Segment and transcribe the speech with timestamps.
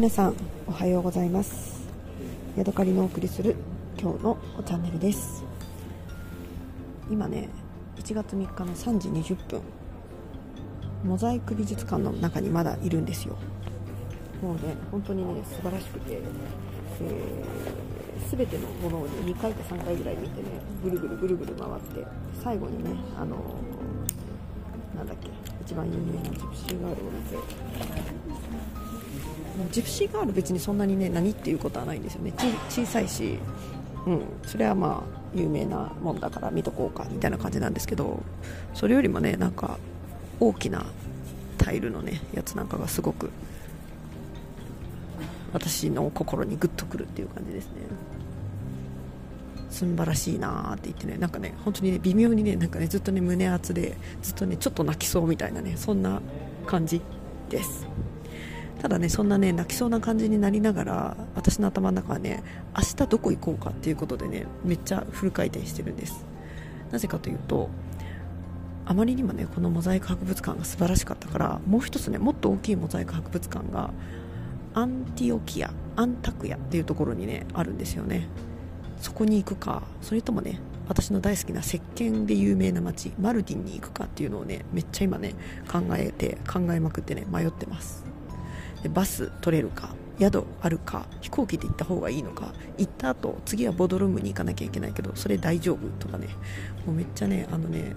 [0.00, 0.34] 皆さん
[0.66, 1.86] おはようございます。
[2.56, 3.54] ヤドカリのお送りする
[4.00, 5.44] 今日のチャンネルです。
[7.10, 7.50] 今ね
[7.98, 9.60] 1月3日の3時20分。
[11.04, 13.36] モザイク美術館の中にまだいるんですよ。
[14.40, 20.48] もうね本当にね素晴らしくて、えー、全てのものを、ね、2回か3回ぐらい見てね
[20.82, 21.72] ぐるぐるぐるぐる回っ
[22.02, 22.06] て
[22.42, 25.28] 最後にねあのー、なんだっけ
[25.60, 27.36] 一番有名なジプシーガールを見て
[29.70, 32.32] ジプシーガール別にそんなにね何っていうことはないんですよね。
[32.68, 33.38] 小さいし、
[34.06, 38.22] うん、それはまあ有名なもんだから見とこうかみたいな感じなんですけど
[38.74, 39.78] それよりもねなんか
[40.40, 40.86] 大きな
[41.58, 43.30] タイルのねやつなんかがすごく
[45.52, 47.72] 私の心にグッとくるっていう感じですね。
[49.70, 56.20] 素晴らしいなって言ってねなんかね本当にね微妙にねなんかねずっとね胸熱でずっとねちょっと泣きそうみたいなねそんな
[56.66, 57.00] 感じ
[57.48, 57.86] です。
[58.80, 62.42] ただねそんなね泣きそうな感じになりながら私の頭の中はね
[62.74, 66.24] 明日どこ行こうかっていうことでねめっちゃフル回転してるんです。
[66.90, 67.68] なぜかというと
[68.86, 73.90] あまりにもねこのモザイク博物館が素晴らしかったからもう一つねもっと大きいモザイク博物館が
[74.74, 78.26] アンティオキアアンタクヤっていうところにねあるんですよね。
[79.00, 85.34] そこに行くかそれともね私の大好きな石鹸で有名な街マルティンに行くかっていうのをねめっちゃ今ね
[85.70, 88.09] 考えて考えまくってね迷ってます。
[88.88, 96.28] バス取れるか宿あるか飛行機で行った方がいいのか行った後次はボドルームに行かなきゃいけないけどそれ大丈夫とかね。
[96.86, 97.94] もうめっちゃねあのね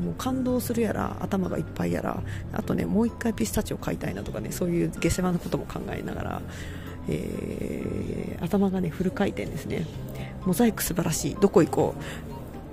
[0.00, 2.22] もう感動するやら頭がいっぱいやら
[2.52, 6.42] あとねもう一回ピスタチオ買いたいなとかねそういう下世話なことも考えながら、
[7.08, 9.86] えー、頭がねフル回転ですね。
[10.44, 11.36] モザイク素晴らしい。
[11.36, 11.94] どこ行こ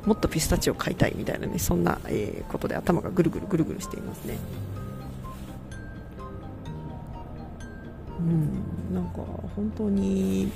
[0.05, 0.07] う。
[0.07, 4.37] もっとピスタチオ買いたいみたいなねそんな、えー、ことで頭がぐるぐるぐるぐるしていますね。
[8.23, 8.95] うん。
[8.95, 9.21] なんか
[9.55, 10.51] 本当に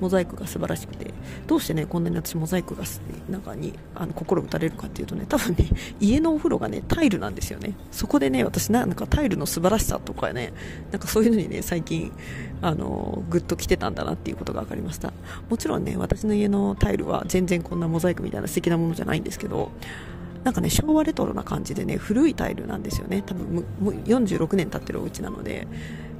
[0.00, 1.12] モザイクが素晴らしくて
[1.46, 2.84] どうしてねこんなに私モザイクが
[3.28, 5.66] なんかにあの心打たれるかっていうとね多分ね
[6.00, 7.74] 家のお風呂がねタイルなんですよね。
[7.90, 10.52] そこでね私なんかタイルの素晴らしさとかね
[10.92, 12.12] なんかそういうのにね最近
[12.62, 15.12] あのグッと来てたんだなっていうことが分かりました。
[15.48, 19.70] もちろんね私の家のタイルは全然こんなモザイクみたいな素敵なものじゃないんですけど
[20.44, 23.22] なんかね昭和レトロな感じでね古いタイルなんですよね。
[23.22, 23.64] 多分
[24.06, 25.66] 46年経ってるお家なので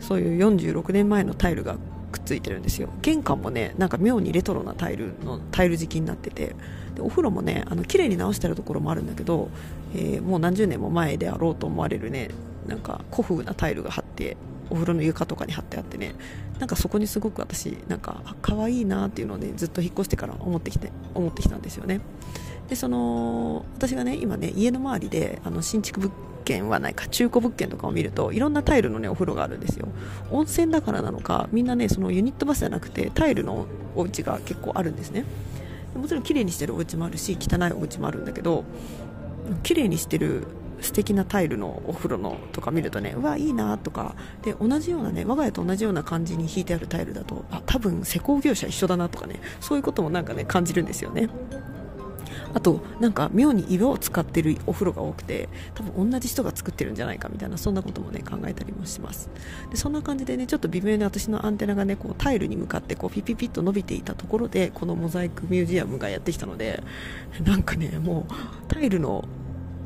[0.01, 1.77] そういう46年前のタイルが
[2.11, 2.89] くっついてるんですよ。
[3.03, 6.55] 玄関もねなんか妙にレトロなタイルのタイル敷きになってて
[6.95, 9.49] でお風呂もねあの綺麗に直してるところもあるんだけど、
[9.95, 12.31] えー、もう何十年も前であろうと思われるね
[12.67, 14.37] なんか古風なタイルが貼って
[14.71, 16.15] お風呂の床とかに貼ってあってね
[16.59, 22.01] なんかそこにすごく私なんか可愛いなっていうのをねずっと引っ越してから思ってきて思ってきたんですよね。
[22.69, 26.13] でその私がね今ね家の周りであの新築物
[26.45, 29.89] 件はないか中古物件とかを見るといろんなタイルのねお風呂があるんですよ。
[30.31, 35.25] 温泉だからなのかみんなねそのユニットバスじゃなくてタイルのお家が結構あるんですね。
[35.95, 38.65] もちろん綺麗にしてるお家もあるし汚いお家もあるんだけど
[39.63, 40.47] 綺麗にしてる
[40.81, 51.29] 素敵なタイルのお風呂のとか見るとねうわいいなとかで同じようなね我が家と同じような感じに引いてあるタイルだとあ多分施工業者一緒だなとかねそういうこともなんかね感じるんですよね。
[52.59, 59.31] あとなんか妙に岩を使ってるお風呂が多くて多分同じ人が作ってるんじゃないかみたいなそんなこともね考えたりもします。
[59.71, 66.83] でそんな感じでねちょっと微妙に私のアンテナがねこうタイルに向かってこうピピピッと伸びていたところでこのモザイクミュージアムがやってきたので
[67.45, 68.33] なんかねもう
[68.67, 69.25] タイルの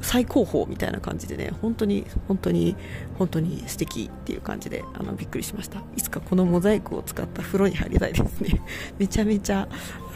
[0.02, 2.76] 最高峰みたいな感じでね本当に本当に
[3.18, 5.80] 本当に素敵っていう感じであのびっくりしました。
[5.96, 8.60] いつかこのモザイクを使った風呂に入りたいですね。
[8.98, 9.68] めちゃめちゃ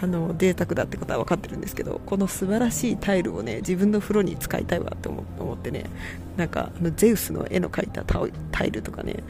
[0.02, 5.84] あの贅沢だってことは分かってるんですけどこの素晴らしいタイルをね自分の風呂に使いたいわって思ってね
[6.36, 9.22] なんかあのゼウスの絵の描いたタイルとかね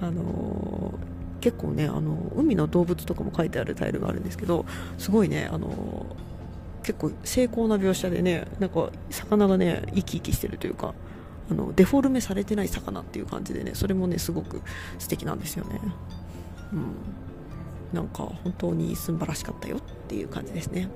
[0.00, 4.64] あのー、結構ねあの海の動物とかも描いてあるタイルがあるんですけど
[4.96, 6.06] すごいねあの
[6.84, 10.94] 結構精巧な描写でねなんか魚がね生き生きしてるというか
[11.50, 14.62] あのデフォルメされてない魚っていう感じでねそれもねすごく
[14.98, 15.80] 素敵なんですよね。
[16.72, 16.94] うん。
[17.92, 20.88] なんか本当に素晴らしかったよっていう感じですね。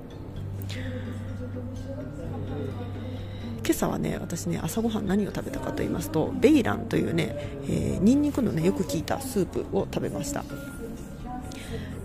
[3.63, 10.43] 今朝はね私ね朝ごはん何を食べたかと言いますとベイランというね、えー、ニンニクのねよく効いたスープを食べました。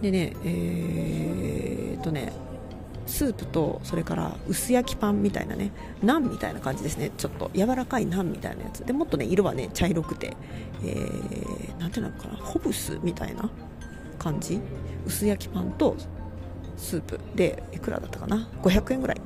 [0.01, 2.33] でねえー、っとね
[3.07, 5.73] スープとそれから薄焼きパンみたいなね
[6.03, 7.11] ナンみたいな感じですね。
[7.17, 8.85] ちょっと柔らかいナンみたいなやつ。
[8.85, 10.37] でもっとね色はね茶色くて、
[10.83, 12.37] えー、ていうのかな。
[12.37, 13.51] ホブスみたいな
[14.19, 14.61] 感じ？
[15.07, 15.97] 薄焼きパンと
[16.77, 17.21] スープ。
[17.35, 19.21] でいくらだったかな？500円ぐらい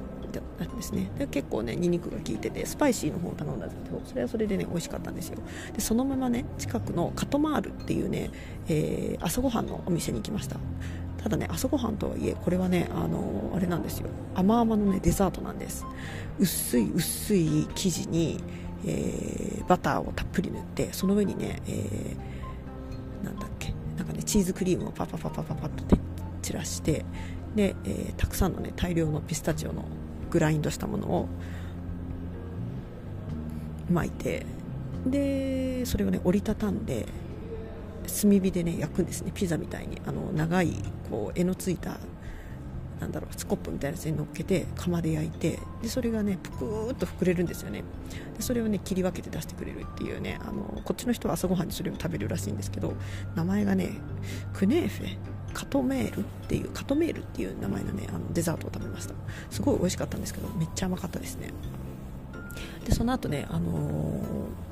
[0.58, 1.10] なんですね。
[1.18, 5.38] で結構ねニンニクが効いててスパイシーの方を頼んだんですけどそれはそれでね美味しかったんですよ。
[5.72, 8.30] でそのままね近くのカトマールっていうね、
[8.68, 10.56] えー、朝ごはんのお店に行きました。
[11.28, 14.08] ただね朝ごはんとはいえこれはねあのー、あれなんですよ。
[14.34, 15.84] 甘々のねデザートなんです。
[16.38, 18.42] 薄い薄い生地に、
[18.86, 25.96] えー、バターをたっぷり塗ってその上にね、えー、なんだっけなんかねチーズクリームをパパパパパパッと
[26.40, 27.04] 散らして
[27.54, 29.84] で、えー、たくさんのね大量のピスタチオの
[30.30, 31.28] グラインドしたものを
[33.92, 34.46] 巻いて
[35.04, 37.06] でそれをね折りたたんで
[38.08, 39.32] 炭火でね焼くんですね。
[39.34, 40.00] ピザみたいに。
[40.06, 40.72] あの長い
[41.10, 41.98] こう柄のついた
[43.00, 47.84] なんだろうスコップみたいなやつに乗っけて釜で焼いてでそれがねぷくーっと膨れるんですよね。
[48.36, 52.94] でそれをね切り分けて出してくれるっていうねあのこっちの人は朝ごはんにそれを食べるらしいんですけど
[53.36, 53.90] 名前がね
[54.52, 55.16] クネーフェ
[55.52, 59.14] カトメールっていうカトメールっていう名前のねあのデザートを食べました。
[59.50, 61.50] すごい美味しかったんですけどめっちゃ甘かったですね。
[62.84, 64.67] でその後ねあのー、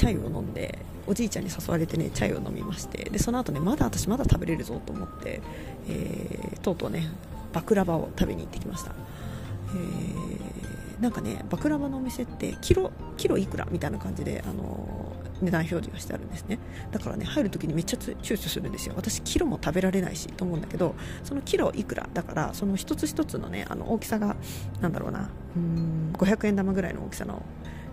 [0.00, 5.42] チャイを飲んでおじいちゃんに誘われてねチャイを飲みましてでその後ねまだ私まだ食べれるぞと思って、
[5.90, 7.10] えー、とうとうね
[7.52, 16.58] バクラバを食べに行ってきました、えー、なんかねバクラバのお店ってキロキロいくらみたいな感じで、あのー、値段表示がしてあるんですね。
[16.92, 18.94] だからね入るときにめっちゃ躊躇するんですよ。
[18.96, 20.94] 私キロも食べられないしと思うんだけど
[21.24, 24.36] そのキロいくらだからその一つ一つのねあの大きさが
[24.80, 27.42] なんだろうなうん500円玉ぐらいの大きさの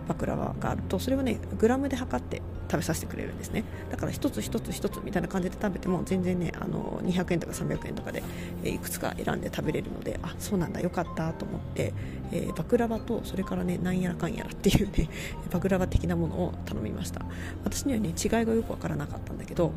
[0.08, 3.64] バクラワがあるとそれをねグラムで測って食べさせてくれるんですね。
[3.90, 8.22] だから一つ一つ一つみたいな感じで食べても全然ねあの200円とか300円とかで、
[8.64, 11.94] いくつか選んで食べれるのであそうなんだよかったと思って、
[12.32, 15.08] えー、バクラバとそれからねなんやらかんやらっていうね
[15.50, 17.24] バクラバ的なものを頼みました。
[17.64, 19.72] 私にはね違いがよくわからなかったんだけど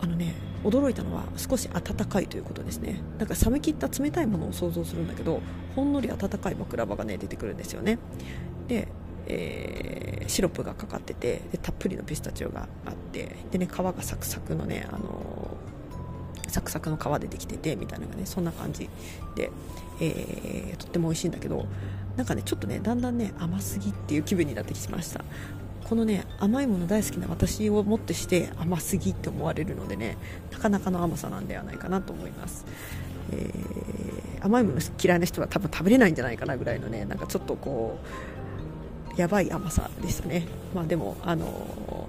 [0.00, 0.34] あのね
[0.64, 3.00] 驚いたのは少し温かいということですね。
[3.18, 5.40] なんか冷め切った冷たいものを想像するんだけど
[5.76, 7.98] ほんのり温かいバクラバがね出てくるんですよね。
[8.68, 8.88] で
[9.26, 18.88] えー、シロップがかかっててでたっぷりのピスタチオがあってで、ね、皮がサクサクのね、あのー、サクサクの皮でできててみたいなねそんな感じ
[19.34, 19.50] で、
[20.00, 21.66] えー、とっても美味しいんだけど
[22.16, 25.24] なんかねちょっとねだんだんね甘すぎっていう気分になってきました。
[25.92, 30.16] このね甘いもの大好きな私をもってして甘すぎって思われるのでね
[30.50, 32.64] なかなかの甘さなんではないかなと思います、
[33.30, 38.06] えー、甘いもの嫌いな人は多分食べれないんじゃないかなぐらいのねなんかちょっとこう
[39.16, 42.08] やばい甘さでしたね、まあ、でも、あの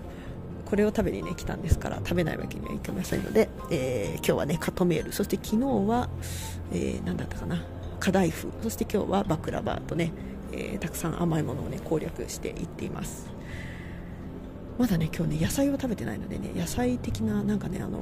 [0.66, 5.14] これを食べに、ね、来たんですから食べないわけにはいきませんので、えー、今日はねカトメール。
[5.14, 6.10] そして昨日は、
[6.72, 7.64] えー、何だったかな。
[8.00, 8.50] カダイフ。
[8.64, 10.12] そして今日はバクラバーとね、
[10.52, 13.30] えー、たくさん甘いものをね攻略していっています。
[14.80, 18.00] まだね今日ね野菜を食べてないのでね野菜的ななんかねあの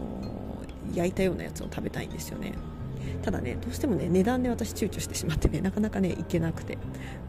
[0.94, 2.54] 焼いたようなやつを食べたいんですよね。
[3.22, 6.78] ただねどうしてもね値段で私躊躇してしまってねなかなかねいけなくて。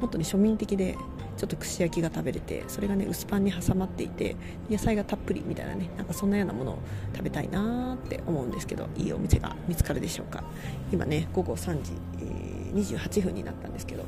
[0.00, 0.96] もっとね庶民的で
[1.42, 4.36] ちょっと串焼きが食べれてそれがね薄パンに挟まっていて
[4.70, 6.78] 野菜がたっぷりみたいなねなんかそんなようなものを
[7.12, 10.44] 食べたいなって思うんですけどいいお店が見つかるでしょうか。
[10.92, 14.04] 今ね午後3時、えー、28分になったんですけど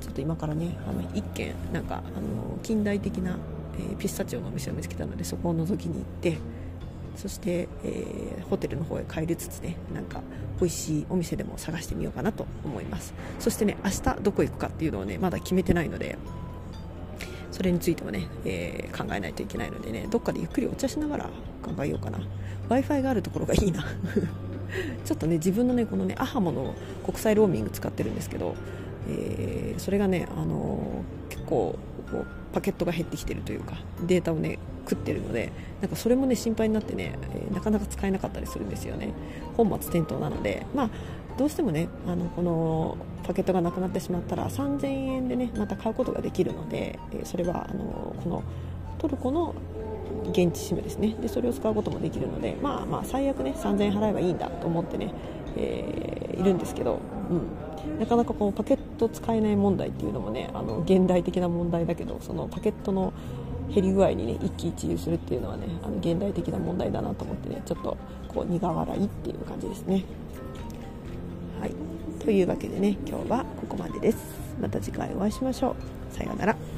[0.00, 3.36] ちょっと今からねあの1軒なんかあの近代的な、
[3.78, 6.36] えー、ピスタチオのお店を見つけたのでそこを覗きに行って
[7.16, 10.20] そして、えー、ホテルの方へ帰りつつねなんか
[10.60, 13.14] 美味しいお店でも探してみようかなと思います。
[13.38, 16.18] そしてね明日どこ行くかっていうのをねまだ決めてないので
[17.50, 21.30] それについてもね、えー、考えないといけないのでねどっかでゆっくりお茶しながら
[21.62, 22.18] 考えようかな。
[22.18, 22.26] W
[22.70, 23.84] i f i があるところがいいな。
[25.04, 28.54] ちょっとね自分のねこのねアハモの国際ローミング使ってるんですけど、
[29.08, 31.78] えー、それがね、あのー、結構
[32.10, 39.12] こうパケットが減ってきてるというかデータをね食ってるのでなんかそれもね心配になってね、えー、なかなか使えなかったりするんですよね。
[39.56, 40.90] 本末転倒なのでまあ
[41.38, 48.42] どうしてもねあのこのパケットがなくなってしまったら3000円でねまた買うことができるので、え、それはあのこの
[49.02, 49.54] トルコの
[50.30, 55.12] 現地 SIM ですねでそれを使うこともできるのでまあまあ最悪ね3000円払えばいいんだと思ってね、
[55.56, 57.34] えー、いるんですけど、う
[57.96, 63.12] ん、なかなかこのパケット使えない問題っていうのもねあの現代的な問題だけどそのパケットの
[63.74, 67.96] 減り具合にね一喜一憂するっていうのはねあの現代的な問題だなと思ってねちょっと
[68.28, 70.04] こう苦笑いっていう感じですね。
[71.60, 71.74] はい
[72.20, 74.18] というわけでね今日はここまでです。
[74.60, 75.74] また次回お会いしましょ
[76.10, 76.14] う。
[76.14, 76.71] さようなら。